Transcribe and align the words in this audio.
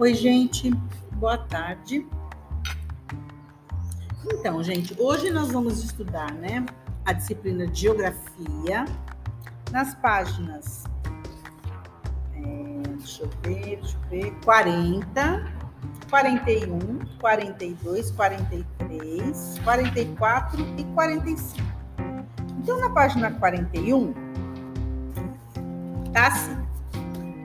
Oi, 0.00 0.14
gente, 0.14 0.70
boa 1.14 1.36
tarde. 1.36 2.06
Então, 4.32 4.62
gente, 4.62 4.94
hoje 4.96 5.28
nós 5.32 5.50
vamos 5.50 5.82
estudar, 5.82 6.32
né, 6.34 6.64
a 7.04 7.12
disciplina 7.12 7.66
de 7.66 7.80
Geografia 7.80 8.84
nas 9.72 9.96
páginas, 9.96 10.84
é, 12.32 12.82
deixa 12.96 13.24
eu 13.24 13.30
ver, 13.42 13.80
deixa 13.80 13.96
eu 13.96 14.08
ver, 14.08 14.34
40, 14.44 15.52
41, 16.08 16.78
42, 17.20 18.10
43, 18.12 19.60
44 19.64 20.74
e 20.78 20.84
45. 20.94 21.66
Então, 22.60 22.78
na 22.78 22.90
página 22.90 23.32
41, 23.32 24.14
tá 26.12 26.28
assim, 26.28 26.56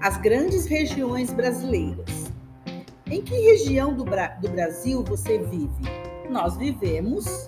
as 0.03 0.17
grandes 0.17 0.67
regiões 0.67 1.33
brasileiras. 1.33 2.12
Em 3.13 3.21
que 3.21 3.35
região 3.35 3.93
do, 3.93 4.03
Bra 4.03 4.29
do 4.41 4.49
Brasil 4.49 5.03
você 5.03 5.37
vive? 5.37 5.83
Nós 6.31 6.57
vivemos 6.57 7.47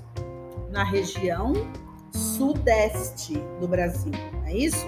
na 0.69 0.83
região 0.83 1.53
sudeste 2.11 3.33
do 3.59 3.67
Brasil, 3.67 4.11
não 4.31 4.45
é 4.45 4.53
isso? 4.53 4.85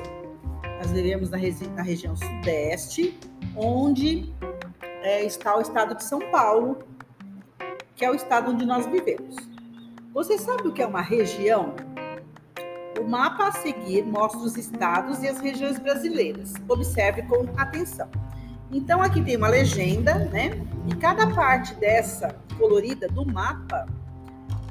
Nós 0.78 0.92
vivemos 0.92 1.32
na, 1.32 1.40
na 1.76 1.82
região 1.82 2.16
sudeste, 2.16 3.20
onde 3.56 4.32
é, 5.02 5.26
está 5.26 5.58
o 5.58 5.62
estado 5.62 5.96
de 5.96 6.04
São 6.04 6.20
Paulo, 6.30 6.78
que 7.96 8.06
é 8.06 8.12
o 8.12 8.14
estado 8.14 8.52
onde 8.52 8.64
nós 8.64 8.86
vivemos. 8.86 9.36
Você 10.14 10.38
sabe 10.38 10.68
o 10.68 10.72
que 10.72 10.84
é 10.84 10.86
uma 10.86 11.02
região? 11.02 11.74
O 13.02 13.04
mapa 13.04 13.48
a 13.48 13.52
seguir 13.52 14.06
mostra 14.06 14.42
os 14.42 14.56
estados 14.56 15.24
e 15.24 15.28
as 15.28 15.40
regiões 15.40 15.80
brasileiras. 15.80 16.54
Observe 16.70 17.24
com 17.24 17.48
atenção. 17.58 18.08
Então 18.72 19.02
aqui 19.02 19.22
tem 19.22 19.38
uma 19.38 19.48
legenda, 19.48 20.16
né? 20.16 20.62
E 20.88 20.96
cada 20.96 21.28
parte 21.34 21.74
dessa 21.76 22.36
colorida 22.58 23.08
do 23.08 23.26
mapa 23.26 23.88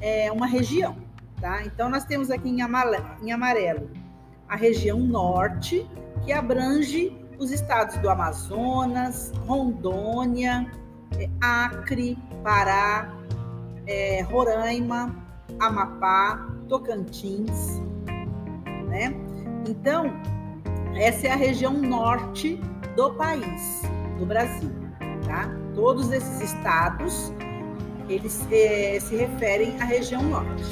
é 0.01 0.31
uma 0.31 0.45
região, 0.45 0.95
tá? 1.41 1.63
Então 1.63 1.89
nós 1.89 2.05
temos 2.05 2.29
aqui 2.29 2.49
em 2.49 2.61
amarelo 3.31 3.89
a 4.47 4.55
região 4.55 4.99
norte, 4.99 5.85
que 6.23 6.31
abrange 6.31 7.15
os 7.37 7.51
estados 7.51 7.97
do 7.97 8.09
Amazonas, 8.09 9.31
Rondônia, 9.45 10.71
é, 11.17 11.29
Acre, 11.41 12.17
Pará, 12.43 13.13
é, 13.85 14.21
Roraima, 14.21 15.15
Amapá, 15.59 16.47
Tocantins, 16.69 17.81
né? 18.87 19.13
Então, 19.67 20.13
essa 20.95 21.27
é 21.27 21.31
a 21.31 21.35
região 21.35 21.73
norte 21.73 22.59
do 22.97 23.13
país, 23.13 23.83
do 24.17 24.25
Brasil, 24.25 24.71
tá? 25.27 25.47
Todos 25.75 26.11
esses 26.11 26.41
estados, 26.41 27.31
eles 28.09 28.45
eh, 28.51 28.99
se 28.99 29.15
referem 29.15 29.79
à 29.79 29.85
região 29.85 30.23
norte. 30.23 30.63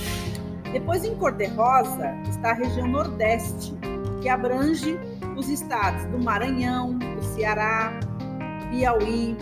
Depois, 0.74 1.06
em 1.06 1.16
cor 1.18 1.34
de 1.34 1.46
rosa, 1.46 2.16
está 2.28 2.50
a 2.50 2.54
região 2.54 2.88
nordeste, 2.88 3.76
que 4.24 4.28
abrange 4.28 5.00
os 5.38 5.48
estados 5.50 6.04
do 6.06 6.18
Maranhão, 6.18 6.98
do 6.98 7.24
Ceará, 7.24 7.94
Piauí, 8.72 9.38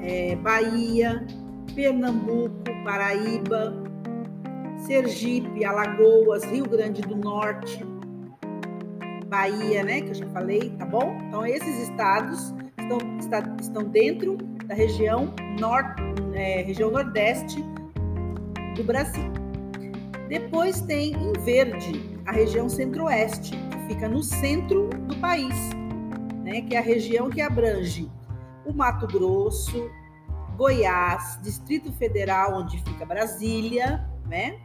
eh, 0.00 0.36
Bahia, 0.36 1.26
Pernambuco, 1.74 2.54
Paraíba, 2.84 3.74
Sergipe, 4.86 5.64
Alagoas, 5.64 6.44
Rio 6.44 6.68
Grande 6.68 7.02
do 7.02 7.16
Norte, 7.16 7.84
Bahia, 9.34 9.82
né, 9.82 10.00
que 10.00 10.10
eu 10.10 10.14
já 10.14 10.26
falei, 10.28 10.70
tá 10.78 10.86
bom? 10.86 11.18
Então, 11.26 11.44
esses 11.44 11.88
estados 11.88 12.54
estão, 12.78 12.98
está, 13.18 13.40
estão 13.60 13.82
dentro 13.82 14.36
da 14.64 14.76
região, 14.76 15.34
norte, 15.58 16.00
é, 16.34 16.62
região 16.62 16.88
nordeste 16.88 17.60
do 18.76 18.84
Brasil. 18.84 19.32
Depois 20.28 20.80
tem 20.82 21.14
em 21.14 21.32
verde 21.44 22.16
a 22.24 22.30
região 22.30 22.68
centro-oeste, 22.68 23.56
que 23.56 23.94
fica 23.94 24.08
no 24.08 24.22
centro 24.22 24.88
do 25.08 25.16
país, 25.16 25.56
né, 26.44 26.60
que 26.60 26.76
é 26.76 26.78
a 26.78 26.82
região 26.82 27.28
que 27.28 27.40
abrange 27.40 28.08
o 28.64 28.72
Mato 28.72 29.08
Grosso, 29.08 29.90
Goiás, 30.56 31.40
Distrito 31.42 31.92
Federal, 31.94 32.60
onde 32.60 32.78
fica 32.84 33.04
Brasília, 33.04 34.08
né? 34.28 34.60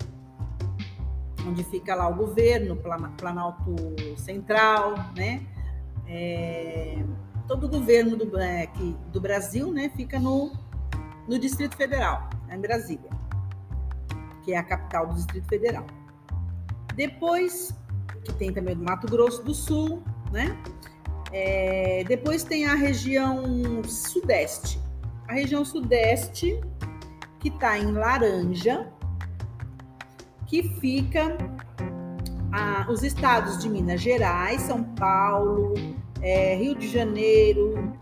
Onde 1.48 1.64
fica 1.64 1.96
lá 1.96 2.08
o 2.08 2.16
governo, 2.16 2.78
Planalto 3.18 3.76
Central, 4.18 4.96
né? 5.16 5.46
É, 6.08 7.04
todo 7.50 7.66
o 7.66 7.70
governo 7.70 8.16
do, 8.16 8.40
é, 8.40 8.68
que, 8.68 8.96
do 9.12 9.20
Brasil, 9.20 9.72
né, 9.72 9.92
fica 9.96 10.20
no, 10.20 10.52
no 11.28 11.40
Distrito 11.40 11.76
Federal, 11.76 12.30
né, 12.48 12.56
em 12.56 12.62
Brasília, 12.62 13.10
que 14.44 14.54
é 14.54 14.58
a 14.58 14.64
capital 14.64 15.08
do 15.08 15.16
Distrito 15.16 15.48
Federal. 15.48 15.86
Depois, 16.96 17.76
que 18.24 18.34
tem 18.34 18.54
também 18.54 18.76
do 18.76 18.84
Mato 18.84 19.08
Grosso 19.08 19.44
do 19.44 19.54
Sul, 19.54 20.04
né? 20.32 20.56
É, 21.32 22.04
depois 22.08 22.44
tem 22.44 22.66
a 22.66 22.76
região 22.76 23.84
Sudeste. 23.84 24.80
A 25.28 25.34
região 25.34 25.64
Sudeste, 25.64 26.60
que 27.40 27.50
está 27.50 27.78
em 27.78 27.92
laranja, 27.92 28.89
que 30.50 30.64
fica 30.64 31.38
os 32.90 33.04
estados 33.04 33.60
de 33.60 33.70
Minas 33.70 34.02
Gerais, 34.02 34.62
São 34.62 34.84
Paulo, 34.84 35.76
é, 36.22 36.56
Rio 36.56 36.76
de 36.76 36.88
Janeiro, 36.88 37.94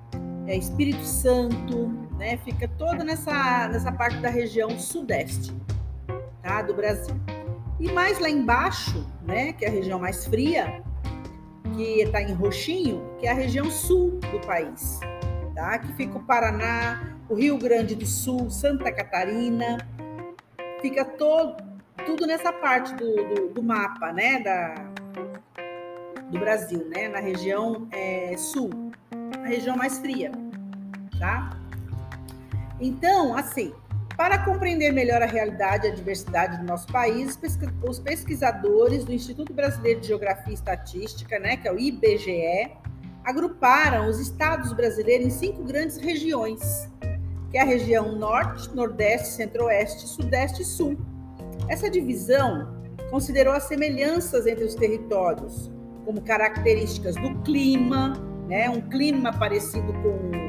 é, 0.48 0.56
Espírito 0.56 1.04
Santo, 1.04 1.90
né? 2.18 2.38
Fica 2.38 2.68
toda 2.70 3.04
nessa, 3.04 3.68
nessa 3.68 3.92
parte 3.92 4.18
da 4.20 4.30
região 4.30 4.80
sudeste, 4.80 5.54
tá? 6.42 6.62
Do 6.62 6.74
Brasil. 6.74 7.14
E 7.80 7.92
mais 7.92 8.18
lá 8.20 8.30
embaixo, 8.30 9.06
né? 9.24 9.52
Que 9.52 9.66
é 9.66 9.68
a 9.68 9.72
região 9.72 10.00
mais 10.00 10.26
fria, 10.26 10.82
que 11.76 12.02
está 12.02 12.22
em 12.22 12.34
roxinho, 12.34 13.04
que 13.20 13.28
é 13.28 13.32
a 13.32 13.36
região 13.36 13.70
sul 13.70 14.20
do 14.32 14.40
país, 14.48 15.02
tá? 15.54 15.78
Que 15.80 15.92
fica 15.94 16.18
o 16.18 16.24
Paraná, 16.24 17.18
o 17.28 17.36
Rio 17.36 17.58
Grande 17.58 17.94
do 17.94 18.06
Sul, 18.06 18.50
Santa 18.50 18.90
Catarina, 18.90 19.86
fica 20.82 21.04
todo 21.04 21.67
tudo 22.06 22.26
nessa 22.26 22.52
parte 22.54 22.94
do, 22.96 23.16
do, 23.16 23.50
do 23.50 23.64
mapa, 23.64 24.12
né, 24.12 24.40
da, 24.40 24.76
do 26.30 26.40
Brasil, 26.40 26.88
né, 26.90 27.08
na 27.08 27.20
região 27.20 27.88
é, 27.92 28.36
sul, 28.38 28.70
a 29.44 29.48
região 29.48 29.76
mais 29.76 30.00
fria, 30.00 30.32
tá? 31.20 31.58
Então, 32.80 33.36
assim, 33.36 33.74
para 34.16 34.38
compreender 34.40 34.92
melhor 34.92 35.22
a 35.22 35.26
realidade 35.26 35.88
e 35.88 35.92
a 35.92 35.94
diversidade 35.94 36.58
do 36.58 36.64
nosso 36.64 36.88
país, 36.88 37.40
os 37.88 38.00
pesquisadores 38.00 39.04
do 39.04 39.14
Instituto 39.14 39.54
Brasileiro 39.54 40.00
de 40.00 40.08
Geografia 40.08 40.52
e 40.52 40.54
Estatística, 40.54 41.40
né, 41.40 41.58
que 41.58 41.68
é 41.68 41.72
o 41.72 41.80
IBGE, 41.80 42.72
agruparam 43.24 44.08
os 44.08 44.20
estados 44.20 44.72
brasileiros 44.74 45.28
em 45.28 45.30
cinco 45.30 45.64
grandes 45.64 45.98
regiões, 45.98 46.90
que 47.52 47.58
é 47.58 47.62
a 47.62 47.66
região 47.66 48.16
Norte, 48.16 48.74
Nordeste, 48.76 49.30
Centro-Oeste, 49.30 50.08
Sudeste 50.08 50.62
e 50.62 50.66
Sul 50.66 50.98
essa 51.70 51.90
divisão 51.90 52.76
considerou 53.10 53.54
as 53.54 53.64
semelhanças 53.64 54.46
entre 54.46 54.66
os 54.66 54.76
territórios, 54.76 55.72
como 56.06 56.22
características 56.22 57.16
do 57.16 57.36
clima, 57.42 58.14
né, 58.48 58.70
um 58.70 58.82
clima 58.82 59.32
parecido 59.34 59.94
com 59.94 60.48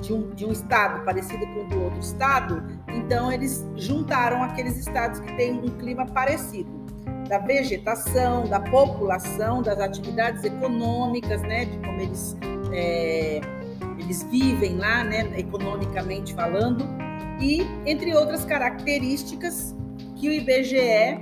de 0.00 0.12
um, 0.12 0.30
de 0.30 0.44
um 0.44 0.52
estado 0.52 1.04
parecido 1.04 1.44
com 1.48 1.64
o 1.64 1.68
do 1.68 1.82
outro 1.84 1.98
estado, 1.98 2.62
então 2.88 3.32
eles 3.32 3.66
juntaram 3.76 4.42
aqueles 4.42 4.76
estados 4.76 5.20
que 5.20 5.36
têm 5.36 5.54
um 5.54 5.68
clima 5.78 6.06
parecido, 6.06 6.70
da 7.28 7.38
vegetação, 7.38 8.46
da 8.46 8.60
população, 8.60 9.62
das 9.62 9.80
atividades 9.80 10.44
econômicas, 10.44 11.42
né, 11.42 11.64
de 11.64 11.78
como 11.78 12.00
eles 12.00 12.36
é, 12.72 13.40
eles 13.98 14.22
vivem 14.24 14.76
lá, 14.76 15.02
né, 15.02 15.32
economicamente 15.36 16.34
falando, 16.34 16.84
e 17.40 17.62
entre 17.84 18.14
outras 18.14 18.44
características 18.44 19.75
que 20.16 20.28
o 20.28 20.32
IBGE 20.32 21.18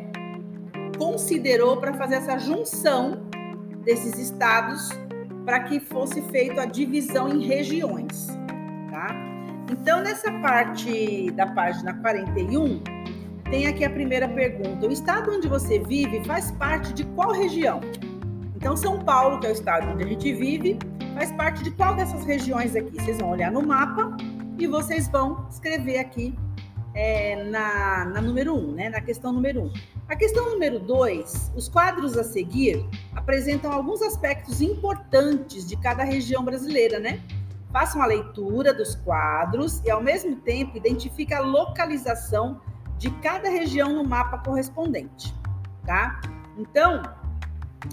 considerou 0.96 1.76
para 1.76 1.93
fazer 1.94 2.17
essa 2.17 2.38
junção 2.38 3.25
desses 3.85 4.19
estados 4.19 4.88
para 5.44 5.61
que 5.64 5.79
fosse 5.79 6.23
feita 6.23 6.62
a 6.62 6.64
divisão 6.64 7.29
em 7.29 7.44
regiões, 7.44 8.29
tá? 8.91 9.08
Então, 9.70 10.00
nessa 10.00 10.31
parte 10.41 11.31
da 11.32 11.46
página 11.46 11.93
41, 11.94 12.82
tem 13.50 13.67
aqui 13.67 13.85
a 13.85 13.91
primeira 13.91 14.29
pergunta: 14.29 14.87
o 14.87 14.93
estado 14.93 15.32
onde 15.32 15.49
você 15.49 15.81
vive 15.81 16.25
faz 16.25 16.50
parte 16.52 16.94
de 16.94 17.05
qual 17.05 17.32
região? 17.32 17.81
Então, 18.56 18.76
São 18.76 18.99
Paulo, 19.00 19.41
que 19.41 19.46
é 19.46 19.50
o 19.50 19.52
estado 19.52 19.91
onde 19.93 20.05
a 20.05 20.06
gente 20.06 20.32
vive, 20.32 20.79
faz 21.14 21.31
parte 21.32 21.62
de 21.62 21.70
qual 21.73 21.94
dessas 21.94 22.25
regiões 22.25 22.75
aqui? 22.75 22.93
Vocês 22.99 23.19
vão 23.19 23.31
olhar 23.31 23.52
no 23.52 23.61
mapa 23.61 24.17
e 24.58 24.67
vocês 24.67 25.08
vão 25.08 25.46
escrever 25.50 25.99
aqui 25.99 26.35
é, 26.94 27.43
na, 27.44 28.05
na 28.06 28.20
número 28.20 28.55
1, 28.55 28.58
um, 28.58 28.73
né? 28.73 28.88
na 28.88 29.00
questão 29.00 29.32
número 29.32 29.62
1. 29.62 29.64
Um. 29.64 29.73
A 30.08 30.17
questão 30.17 30.50
número 30.50 30.79
2, 30.79 31.52
os 31.56 31.69
quadros 31.69 32.17
a 32.17 32.25
seguir 32.25 32.87
apresentam 33.14 33.73
alguns 33.73 34.00
aspectos 34.02 34.61
importantes 34.61 35.67
de 35.67 35.76
cada 35.76 36.05
região 36.05 36.44
brasileira, 36.44 36.99
né? 36.99 37.20
façam 37.75 38.00
a 38.00 38.06
leitura 38.06 38.73
dos 38.73 38.94
quadros 38.94 39.82
e, 39.85 39.91
ao 39.91 40.00
mesmo 40.00 40.37
tempo, 40.37 40.76
identifique 40.76 41.35
a 41.35 41.41
localização 41.41 42.61
de 42.96 43.11
cada 43.20 43.49
região 43.49 43.93
no 43.93 44.05
mapa 44.05 44.38
correspondente, 44.38 45.35
tá? 45.85 46.20
Então, 46.56 47.02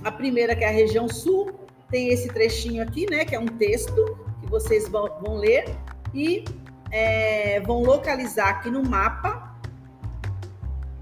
a 0.04 0.12
primeira, 0.12 0.56
que 0.56 0.64
é 0.64 0.68
a 0.68 0.72
região 0.72 1.10
sul, 1.10 1.60
tem 1.90 2.10
esse 2.10 2.28
trechinho 2.28 2.84
aqui, 2.84 3.10
né, 3.10 3.26
que 3.26 3.36
é 3.36 3.40
um 3.40 3.48
texto 3.48 4.18
que 4.40 4.48
vocês 4.48 4.88
vão, 4.88 5.10
vão 5.20 5.38
ler 5.38 5.66
e 6.14 6.46
é, 6.92 7.60
vão 7.62 7.82
localizar 7.82 8.50
aqui 8.50 8.70
no 8.70 8.84
mapa 8.84 9.56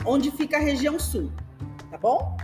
onde 0.06 0.32
fica 0.32 0.58
a 0.58 0.60
região 0.60 1.00
sul, 1.00 1.32
tá 1.92 1.98
bom? 1.98 2.38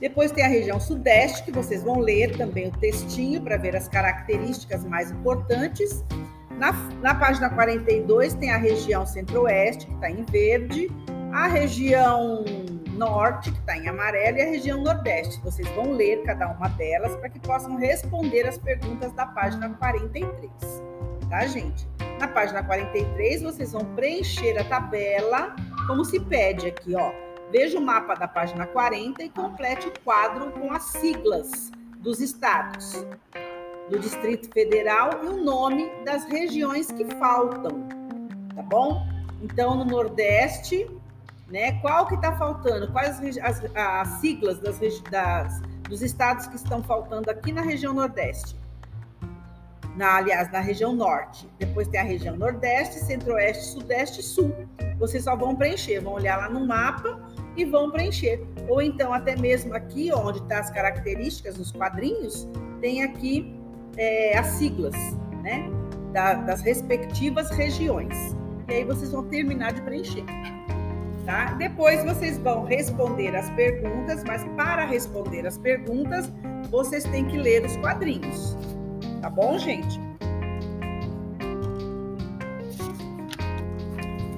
Depois 0.00 0.30
tem 0.30 0.44
a 0.44 0.48
região 0.48 0.78
sudeste, 0.78 1.42
que 1.42 1.52
vocês 1.52 1.82
vão 1.82 1.98
ler 1.98 2.36
também 2.36 2.68
o 2.68 2.72
textinho 2.72 3.40
para 3.40 3.56
ver 3.56 3.74
as 3.74 3.88
características 3.88 4.84
mais 4.84 5.10
importantes. 5.10 6.04
Na, 6.50 6.72
na 7.02 7.14
página 7.14 7.50
42 7.50 8.34
tem 8.34 8.50
a 8.50 8.56
região 8.56 9.06
centro-oeste, 9.06 9.86
que 9.86 9.94
está 9.94 10.10
em 10.10 10.22
verde, 10.24 10.90
a 11.32 11.46
região 11.46 12.44
norte, 12.92 13.50
que 13.50 13.58
está 13.58 13.76
em 13.76 13.88
amarelo, 13.88 14.38
e 14.38 14.42
a 14.42 14.46
região 14.46 14.82
nordeste. 14.82 15.40
Vocês 15.42 15.68
vão 15.70 15.92
ler 15.92 16.22
cada 16.24 16.48
uma 16.48 16.68
delas 16.70 17.14
para 17.16 17.28
que 17.28 17.38
possam 17.40 17.76
responder 17.76 18.46
as 18.46 18.58
perguntas 18.58 19.12
da 19.12 19.26
página 19.26 19.70
43. 19.70 20.50
Tá, 21.28 21.44
gente? 21.46 21.86
Na 22.20 22.28
página 22.28 22.62
43, 22.62 23.42
vocês 23.42 23.72
vão 23.72 23.84
preencher 23.94 24.56
a 24.58 24.64
tabela, 24.64 25.56
como 25.86 26.04
se 26.04 26.20
pede 26.20 26.68
aqui, 26.68 26.94
ó. 26.94 27.12
Veja 27.50 27.78
o 27.78 27.82
mapa 27.82 28.14
da 28.14 28.28
página 28.28 28.66
40 28.66 29.22
e 29.24 29.28
complete 29.28 29.88
o 29.88 30.00
quadro 30.00 30.52
com 30.52 30.72
as 30.72 30.84
siglas 30.84 31.70
dos 31.98 32.20
estados, 32.20 33.04
do 33.90 33.98
Distrito 33.98 34.52
Federal 34.52 35.10
e 35.24 35.26
o 35.26 35.42
nome 35.42 35.90
das 36.04 36.24
regiões 36.24 36.90
que 36.90 37.04
faltam, 37.16 37.88
tá 38.54 38.62
bom? 38.62 39.04
Então, 39.42 39.74
no 39.76 39.84
Nordeste, 39.84 40.88
né? 41.48 41.80
Qual 41.80 42.06
que 42.06 42.14
está 42.14 42.36
faltando? 42.36 42.90
Quais 42.92 43.20
as, 43.38 43.62
as 43.74 44.08
siglas 44.20 44.60
das, 44.60 44.78
das, 45.10 45.60
dos 45.88 46.02
estados 46.02 46.46
que 46.46 46.56
estão 46.56 46.82
faltando 46.82 47.30
aqui 47.30 47.52
na 47.52 47.62
região 47.62 47.92
Nordeste? 47.92 48.56
Na, 49.96 50.16
aliás, 50.16 50.50
na 50.52 50.60
região 50.60 50.94
Norte. 50.94 51.48
Depois 51.58 51.88
tem 51.88 52.00
a 52.00 52.04
região 52.04 52.36
Nordeste, 52.36 53.00
Centro-Oeste, 53.00 53.64
Sudeste 53.64 54.20
e 54.20 54.22
Sul. 54.22 54.54
Vocês 54.98 55.24
só 55.24 55.34
vão 55.34 55.56
preencher, 55.56 56.00
vão 56.00 56.14
olhar 56.14 56.36
lá 56.36 56.48
no 56.48 56.66
mapa 56.66 57.20
e 57.56 57.64
vão 57.64 57.90
preencher. 57.90 58.46
Ou 58.68 58.82
então, 58.82 59.12
até 59.12 59.36
mesmo 59.36 59.74
aqui, 59.74 60.12
onde 60.12 60.38
está 60.38 60.58
as 60.58 60.70
características 60.70 61.56
nos 61.56 61.72
quadrinhos, 61.72 62.46
tem 62.80 63.02
aqui 63.02 63.58
é, 63.96 64.36
as 64.36 64.46
siglas, 64.48 64.94
né? 65.42 65.70
Da, 66.12 66.34
das 66.34 66.60
respectivas 66.60 67.50
regiões. 67.50 68.14
E 68.68 68.74
aí 68.74 68.84
vocês 68.84 69.12
vão 69.12 69.24
terminar 69.24 69.72
de 69.72 69.80
preencher 69.82 70.24
tá? 71.26 71.52
Depois 71.58 72.02
vocês 72.04 72.38
vão 72.38 72.64
responder 72.64 73.36
as 73.36 73.50
perguntas, 73.50 74.22
mas 74.24 74.44
para 74.56 74.86
responder 74.86 75.44
as 75.44 75.58
perguntas, 75.58 76.32
vocês 76.70 77.04
têm 77.04 77.26
que 77.26 77.36
ler 77.36 77.66
os 77.66 77.76
quadrinhos. 77.78 78.56
Tá 79.26 79.30
bom, 79.30 79.58
gente? 79.58 80.00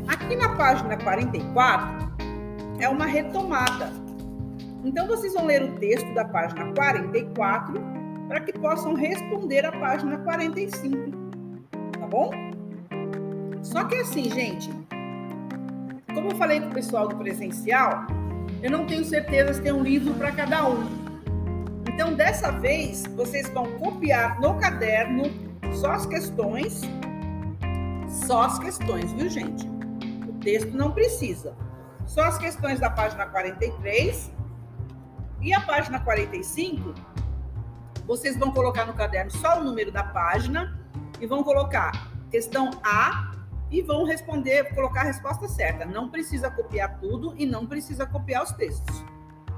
Aqui 0.08 0.34
na 0.34 0.56
página 0.56 0.96
44 0.96 2.10
é 2.80 2.88
uma 2.88 3.04
retomada. 3.04 3.92
Então 4.82 5.06
vocês 5.06 5.34
vão 5.34 5.44
ler 5.44 5.62
o 5.62 5.74
texto 5.74 6.10
da 6.14 6.24
página 6.24 6.72
44 6.72 7.78
para 8.28 8.40
que 8.40 8.50
possam 8.54 8.94
responder 8.94 9.66
a 9.66 9.72
página 9.72 10.16
45. 10.20 11.10
Tá 12.00 12.06
bom? 12.06 12.30
Só 13.62 13.84
que 13.84 13.96
assim, 13.96 14.30
gente, 14.30 14.70
como 16.14 16.30
eu 16.30 16.36
falei 16.36 16.62
com 16.62 16.68
o 16.68 16.72
pessoal 16.72 17.06
do 17.06 17.16
presencial, 17.16 18.06
eu 18.62 18.70
não 18.70 18.86
tenho 18.86 19.04
certeza 19.04 19.52
se 19.52 19.60
tem 19.60 19.70
um 19.70 19.82
livro 19.82 20.14
para 20.14 20.32
cada 20.32 20.66
um. 20.66 21.07
Então, 21.98 22.14
dessa 22.14 22.52
vez, 22.52 23.02
vocês 23.16 23.48
vão 23.48 23.76
copiar 23.76 24.40
no 24.40 24.56
caderno 24.56 25.24
só 25.74 25.90
as 25.90 26.06
questões, 26.06 26.82
só 28.24 28.42
as 28.42 28.56
questões, 28.60 29.12
viu, 29.14 29.28
gente? 29.28 29.66
O 30.28 30.32
texto 30.34 30.70
não 30.76 30.92
precisa. 30.92 31.56
Só 32.06 32.22
as 32.22 32.38
questões 32.38 32.78
da 32.78 32.88
página 32.88 33.26
43 33.26 34.32
e 35.40 35.52
a 35.52 35.60
página 35.62 35.98
45, 35.98 36.94
vocês 38.06 38.36
vão 38.36 38.52
colocar 38.52 38.86
no 38.86 38.94
caderno 38.94 39.32
só 39.32 39.58
o 39.58 39.64
número 39.64 39.90
da 39.90 40.04
página 40.04 40.80
e 41.20 41.26
vão 41.26 41.42
colocar 41.42 42.12
questão 42.30 42.70
A 42.84 43.32
e 43.72 43.82
vão 43.82 44.04
responder, 44.04 44.72
colocar 44.72 45.00
a 45.00 45.06
resposta 45.06 45.48
certa. 45.48 45.84
Não 45.84 46.08
precisa 46.08 46.48
copiar 46.48 47.00
tudo 47.00 47.34
e 47.36 47.44
não 47.44 47.66
precisa 47.66 48.06
copiar 48.06 48.44
os 48.44 48.52
textos. 48.52 49.04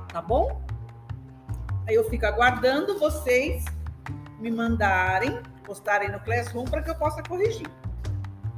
Tá 0.08 0.22
bom? 0.22 0.69
Aí 1.90 1.96
eu 1.96 2.08
fico 2.08 2.24
aguardando 2.24 2.96
vocês 3.00 3.64
me 4.38 4.48
mandarem, 4.48 5.42
postarem 5.64 6.08
no 6.08 6.20
Classroom 6.20 6.64
para 6.64 6.82
que 6.82 6.90
eu 6.90 6.94
possa 6.94 7.20
corrigir. 7.20 7.66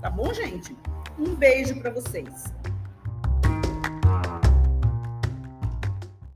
Tá 0.03 0.11
bom, 0.11 0.35
gente? 0.35 0.77
Um 1.19 1.35
beijo 1.35 1.81
para 1.81 1.91
vocês. 1.91 2.53